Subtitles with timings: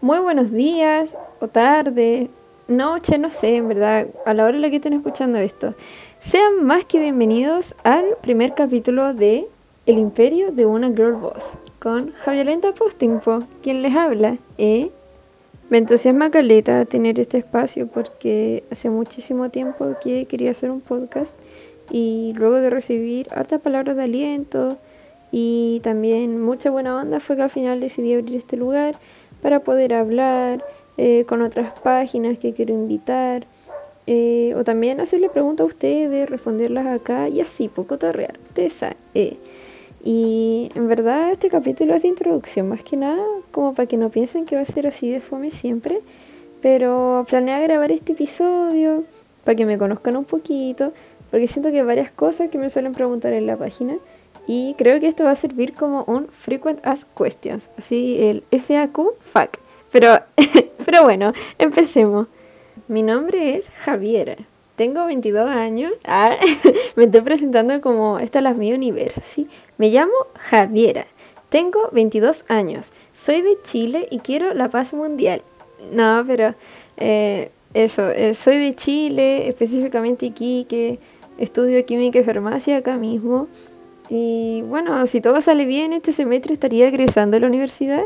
[0.00, 2.30] Muy buenos días o tarde,
[2.68, 5.74] noche, no sé, en verdad, a la hora en la que estén escuchando esto.
[6.20, 9.48] Sean más que bienvenidos al primer capítulo de
[9.86, 11.42] El Imperio de una Girl Boss
[11.80, 14.38] con Javiolenta Postingpo, quien les habla.
[14.56, 14.92] ¿eh?
[15.68, 21.36] Me entusiasma caleta tener este espacio porque hace muchísimo tiempo que quería hacer un podcast
[21.90, 24.78] y luego de recibir hartas palabras de aliento
[25.32, 28.94] y también mucha buena onda fue que al final decidí abrir este lugar
[29.42, 30.64] para poder hablar
[30.96, 33.46] eh, con otras páginas que quiero invitar
[34.06, 38.96] eh, o también hacerle preguntas a ustedes, responderlas acá y así, poco torrear, ustedes saben.
[40.04, 44.10] Y en verdad este capítulo es de introducción, más que nada, como para que no
[44.10, 46.00] piensen que va a ser así de fome siempre,
[46.62, 49.04] pero planea grabar este episodio
[49.44, 50.92] para que me conozcan un poquito,
[51.30, 53.98] porque siento que varias cosas que me suelen preguntar en la página
[54.48, 59.14] y creo que esto va a servir como un Frequent Ask Questions, así el FAQ
[59.20, 59.58] FAQ.
[59.92, 60.20] Pero,
[60.86, 62.28] pero bueno, empecemos.
[62.88, 64.36] Mi nombre es Javiera.
[64.76, 65.92] Tengo 22 años.
[66.02, 66.34] Ah,
[66.96, 69.48] me estoy presentando como esta es la mi universo, ¿sí?
[69.76, 71.06] Me llamo Javiera.
[71.50, 72.90] Tengo 22 años.
[73.12, 75.42] Soy de Chile y quiero la paz mundial.
[75.92, 76.54] No, pero
[76.96, 80.98] eh, eso, eh, soy de Chile, específicamente Iquique.
[81.36, 83.46] Estudio química y farmacia acá mismo.
[84.08, 88.04] Y bueno, si todo sale bien, este semestre estaría egresando a la universidad.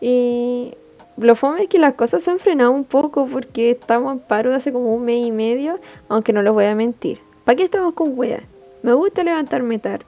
[0.00, 0.74] Y
[1.16, 4.50] lo fome es que las cosas se han frenado un poco porque estamos en paro
[4.50, 7.18] de hace como un mes y medio, aunque no les voy a mentir.
[7.44, 8.42] ¿Para qué estamos con weas?
[8.82, 10.04] Me gusta levantarme tarde.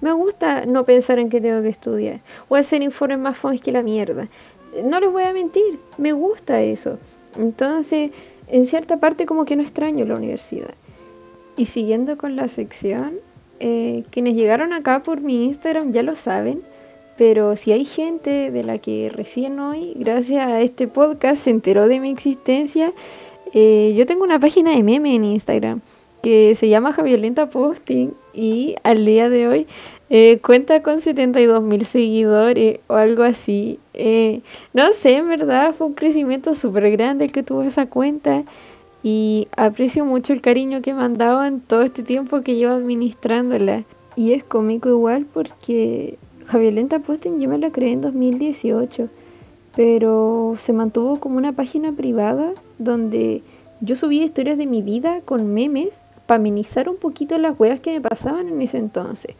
[0.00, 2.20] Me gusta no pensar en que tengo que estudiar.
[2.48, 4.28] O hacer informes más fomes que la mierda.
[4.84, 6.98] No les voy a mentir, me gusta eso.
[7.36, 8.12] Entonces,
[8.46, 10.74] en cierta parte como que no extraño la universidad.
[11.56, 13.14] Y siguiendo con la sección,
[13.60, 16.62] eh, quienes llegaron acá por mi Instagram ya lo saben,
[17.16, 21.88] pero si hay gente de la que recién hoy, gracias a este podcast, se enteró
[21.88, 22.92] de mi existencia,
[23.52, 25.80] eh, yo tengo una página de meme en Instagram
[26.22, 29.66] que se llama Javiolenta Posting y al día de hoy
[30.10, 33.78] eh, cuenta con 72 mil seguidores o algo así.
[34.72, 38.44] no sé, en verdad fue un crecimiento súper grande que tuvo esa cuenta
[39.02, 42.72] y aprecio mucho el cariño que me han dado en todo este tiempo que llevo
[42.72, 43.84] administrándola.
[44.16, 49.08] Y es cómico igual porque Javiolenta Posting yo me la creé en 2018,
[49.76, 53.42] pero se mantuvo como una página privada donde
[53.80, 57.92] yo subía historias de mi vida con memes para amenizar un poquito las weas que
[57.92, 59.36] me pasaban en ese entonces.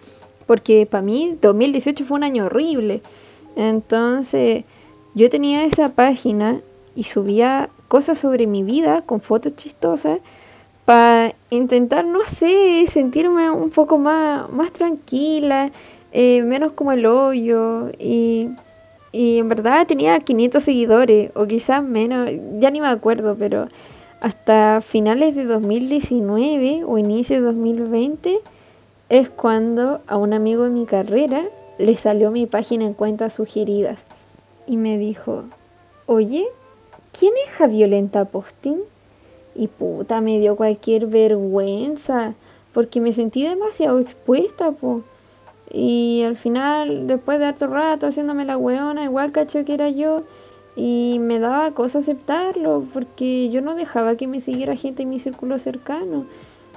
[0.46, 3.02] Porque para mí 2018 fue un año horrible.
[3.56, 4.64] Entonces
[5.14, 6.60] yo tenía esa página
[6.94, 10.21] y subía cosas sobre mi vida con fotos chistosas
[10.84, 15.71] para intentar, no sé, sentirme un poco más, más tranquila,
[16.12, 17.91] eh, menos como el hoyo.
[17.99, 18.50] Y,
[19.12, 23.69] y en verdad tenía 500 seguidores o quizás menos, ya ni me acuerdo, pero
[24.20, 28.41] hasta finales de 2019 o inicio de 2020
[29.09, 31.44] es cuando a un amigo de mi carrera
[31.78, 34.00] le salió mi página en cuentas sugeridas
[34.66, 35.44] y me dijo,
[36.06, 36.47] oye,
[37.12, 38.78] ¿quién es Javiolenta Posting?
[39.54, 42.34] Y puta, me dio cualquier vergüenza,
[42.72, 45.02] porque me sentí demasiado expuesta, po.
[45.70, 50.22] Y al final, después de harto rato haciéndome la weona, igual cacho que era yo,
[50.76, 55.19] y me daba cosa aceptarlo, porque yo no dejaba que me siguiera gente en mi
[55.19, 56.25] círculo cercano.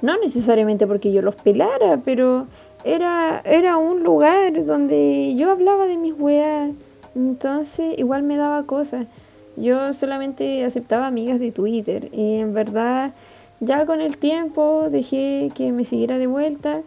[0.02, 2.48] No necesariamente porque yo los pelara, pero
[2.84, 6.72] era, era un lugar donde yo hablaba de mis weas.
[7.14, 9.06] Entonces, igual me daba cosas.
[9.58, 13.14] Yo solamente aceptaba amigas de Twitter y en verdad
[13.60, 16.82] ya con el tiempo dejé que me siguiera de vuelta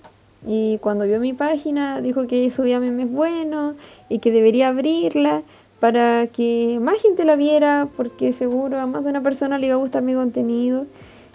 [0.46, 3.76] y cuando vio mi página dijo que subía memes buenos
[4.08, 5.42] y que debería abrirla
[5.80, 9.74] para que más gente la viera porque seguro a más de una persona le iba
[9.74, 10.86] a gustar mi contenido.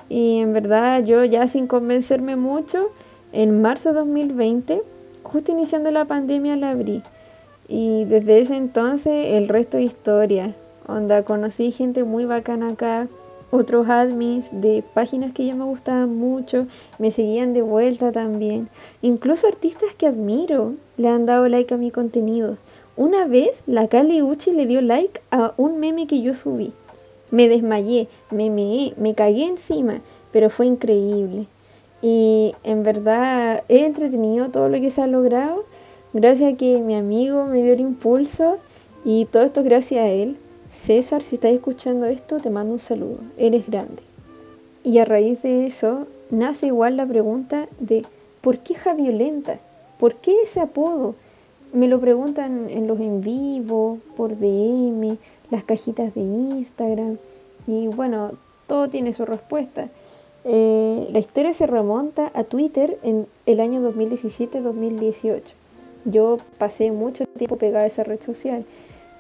[0.10, 2.90] Y en verdad yo ya sin convencerme mucho
[3.32, 4.82] en marzo de 2020
[5.22, 7.04] justo iniciando la pandemia la abrí.
[7.68, 10.56] Y desde ese entonces el resto es historia
[10.90, 13.08] Onda, conocí gente muy bacana acá,
[13.52, 16.66] otros admins de páginas que ya me gustaban mucho,
[16.98, 18.70] me seguían de vuelta también.
[19.04, 22.58] Incluso artistas que admiro le han dado like a mi contenido.
[22.98, 26.74] Una vez la Kali Uchi le dio like a un meme que yo subí.
[27.30, 30.02] Me desmayé, me meé, me cagué encima,
[30.32, 31.46] pero fue increíble.
[32.02, 35.66] Y en verdad he entretenido todo lo que se ha logrado
[36.14, 38.58] gracias a que mi amigo me dio el impulso
[39.06, 40.38] y todo esto gracias a él.
[40.80, 43.18] César, si estás escuchando esto, te mando un saludo.
[43.38, 44.02] Eres grande.
[44.84, 48.06] Y a raíz de eso nace igual la pregunta de
[48.40, 49.60] ¿por qué Javiolenta?
[50.00, 51.16] ¿Por qué ese apodo?
[51.74, 55.18] Me lo preguntan en los en vivo, por DM,
[55.52, 57.18] las cajitas de Instagram
[57.68, 58.32] y bueno,
[58.66, 59.90] todo tiene su respuesta.
[60.46, 65.42] Eh, la historia se remonta a Twitter en el año 2017-2018.
[66.06, 68.64] Yo pasé mucho tiempo pegada a esa red social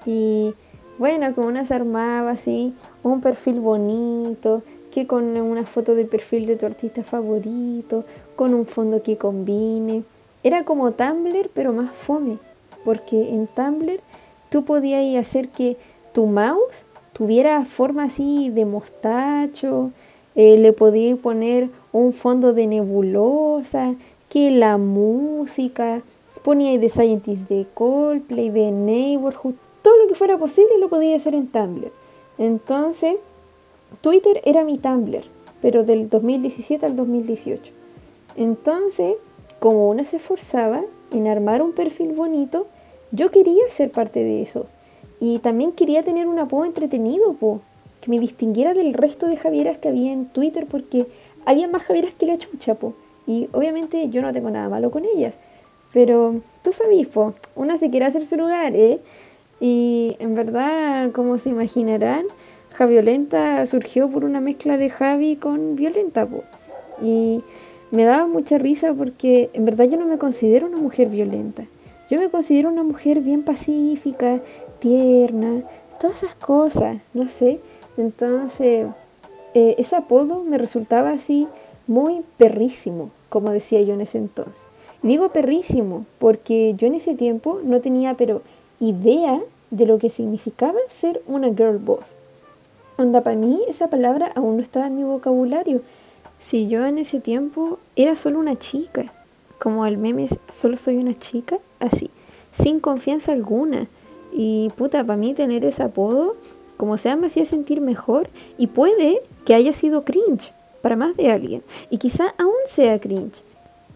[0.06, 0.54] y
[1.00, 2.74] bueno, como una se así,
[3.04, 4.62] un perfil bonito,
[4.92, 8.04] que con una foto de perfil de tu artista favorito,
[8.36, 10.04] con un fondo que combine.
[10.44, 12.38] Era como Tumblr, pero más fome,
[12.84, 14.02] porque en Tumblr
[14.50, 15.78] tú podías hacer que
[16.12, 19.92] tu mouse tuviera forma así de mostacho,
[20.36, 23.96] eh, le podías poner un fondo de nebulosa,
[24.28, 26.02] que la música,
[26.44, 29.56] ponía de Scientist de Coldplay, de Neighborhood,
[30.10, 31.92] que fuera posible lo podía hacer en Tumblr.
[32.40, 33.18] Entonces,
[34.02, 35.24] Twitter era mi Tumblr,
[35.62, 37.72] pero del 2017 al 2018.
[38.36, 39.18] Entonces,
[39.60, 42.66] como una se esforzaba en armar un perfil bonito,
[43.12, 44.66] yo quería ser parte de eso.
[45.20, 47.62] Y también quería tener un apodo entretenido, po,
[48.02, 51.06] que me distinguiera del resto de Javieras que había en Twitter, porque
[51.46, 52.94] había más Javieras que la chucha, po.
[53.28, 55.36] Y obviamente yo no tengo nada malo con ellas.
[55.94, 59.02] Pero tú sabes, po, una se quiere hacerse lugar, ¿eh?
[59.60, 62.26] Y en verdad, como se imaginarán,
[62.74, 66.28] Javiolenta surgió por una mezcla de Javi con Violenta.
[67.02, 67.44] Y
[67.92, 71.66] me daba mucha risa porque en verdad yo no me considero una mujer violenta.
[72.10, 74.40] Yo me considero una mujer bien pacífica,
[74.80, 75.64] tierna,
[76.00, 77.60] todas esas cosas, no sé.
[77.98, 78.88] Entonces,
[79.54, 81.48] eh, ese apodo me resultaba así
[81.88, 84.64] muy perrísimo, como decía yo en ese entonces.
[85.02, 88.42] Digo perrísimo porque yo en ese tiempo no tenía pero
[88.80, 89.42] idea
[89.72, 92.06] de lo que significaba ser una girl boss.
[92.98, 95.82] Onda, para mí esa palabra aún no estaba en mi vocabulario.
[96.40, 99.12] Si yo en ese tiempo era solo una chica,
[99.60, 102.10] como el meme solo soy una chica, así,
[102.52, 103.88] sin confianza alguna.
[104.32, 106.36] Y puta, para mí tener ese apodo,
[106.78, 111.32] como sea, me hacía sentir mejor y puede que haya sido cringe para más de
[111.32, 111.64] alguien.
[111.90, 113.42] Y quizá aún sea cringe.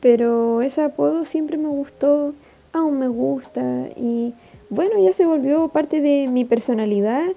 [0.02, 2.34] Pero ese apodo siempre me gustó,
[2.74, 4.34] aún me gusta y
[4.74, 7.28] bueno, ya se volvió parte de mi personalidad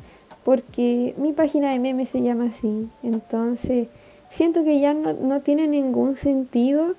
[0.45, 2.89] porque mi página de memes se llama así.
[3.03, 3.89] Entonces,
[4.31, 6.95] siento que ya no, tiene ningún sentido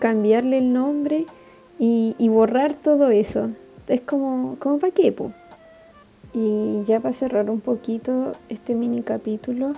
[0.00, 1.26] cambiarle el nombre
[1.78, 3.50] y, borrar todo eso.
[3.86, 5.14] Es como, como para qué,
[6.34, 9.74] Y ya para cerrar un poquito este mini capítulo,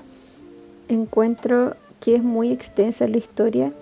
[0.88, 3.72] encuentro que es muy extensa la historia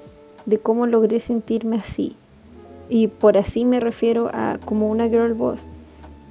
[0.44, 2.16] de cómo logré sentirme así.
[2.88, 5.68] Y por así me refiero a como una girl boss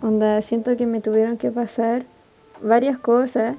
[0.01, 2.05] Onda, siento que me tuvieron que pasar
[2.61, 3.55] varias cosas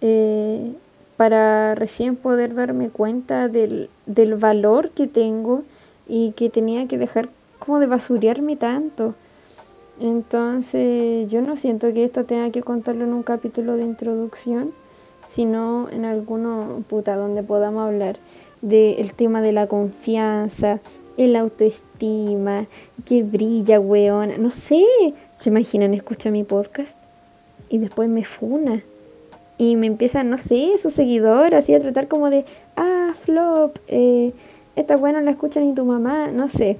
[0.00, 0.72] eh,
[1.16, 5.62] para recién poder darme cuenta del, del valor que tengo
[6.08, 9.14] y que tenía que dejar como de basurearme tanto.
[10.00, 14.72] Entonces, yo no siento que esto tenga que contarlo en un capítulo de introducción,
[15.24, 18.18] sino en alguno, puta, donde podamos hablar
[18.62, 20.80] del tema de la confianza,
[21.16, 22.66] el autoestima,
[23.04, 24.30] que brilla, weón.
[24.42, 24.84] No sé,
[25.42, 26.96] ¿se imaginan escuchar mi podcast?
[27.68, 28.82] Y después me funa.
[29.58, 32.44] Y me empiezan, no sé, sus seguidores así a tratar como de,
[32.76, 34.32] ah, flop, eh,
[34.76, 36.78] esta weón no la escucha ni tu mamá, no sé.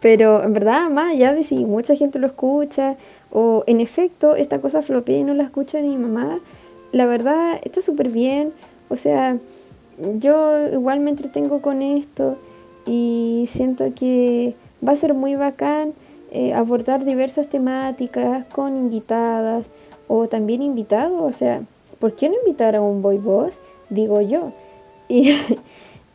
[0.00, 2.96] Pero en verdad, más allá de si mucha gente lo escucha,
[3.30, 6.40] o en efecto, esta cosa flopea y no la escucha ni mamá,
[6.90, 8.52] la verdad está súper bien.
[8.88, 9.38] O sea,
[10.18, 12.38] yo igual me entretengo con esto
[12.86, 14.54] y siento que
[14.86, 15.92] va a ser muy bacán
[16.30, 19.70] eh, abordar diversas temáticas con invitadas
[20.08, 21.62] o también invitados, o sea,
[21.98, 23.52] ¿por qué no invitar a un boy boss?
[23.90, 24.52] Digo yo.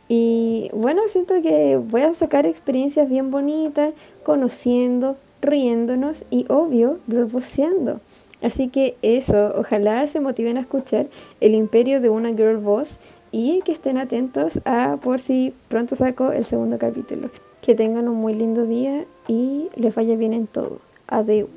[0.10, 3.94] Y, bueno, siento que voy a sacar experiencias bien bonitas,
[4.24, 8.00] conociendo, riéndonos y obvio, globoseando.
[8.44, 11.08] Así que eso, ojalá se motiven a escuchar
[11.40, 12.98] El Imperio de una Girl Boss
[13.32, 17.32] y que estén atentos a por si pronto saco el segundo capítulo.
[17.64, 20.80] Que tengan un muy lindo día y les vaya bien en todo.
[21.08, 21.48] Adiós.